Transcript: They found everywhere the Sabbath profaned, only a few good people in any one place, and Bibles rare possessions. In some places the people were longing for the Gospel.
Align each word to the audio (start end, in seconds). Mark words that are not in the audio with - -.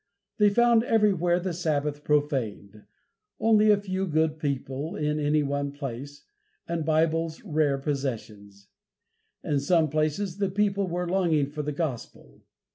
They 0.39 0.49
found 0.49 0.81
everywhere 0.83 1.39
the 1.39 1.53
Sabbath 1.53 2.03
profaned, 2.03 2.85
only 3.39 3.69
a 3.69 3.77
few 3.77 4.07
good 4.07 4.39
people 4.39 4.95
in 4.95 5.19
any 5.19 5.43
one 5.43 5.71
place, 5.71 6.25
and 6.67 6.83
Bibles 6.83 7.43
rare 7.43 7.77
possessions. 7.77 8.67
In 9.43 9.59
some 9.59 9.89
places 9.91 10.37
the 10.39 10.49
people 10.49 10.87
were 10.87 11.07
longing 11.07 11.51
for 11.51 11.61
the 11.61 11.71
Gospel. 11.71 12.41